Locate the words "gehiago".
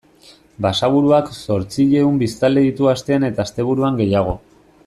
4.05-4.39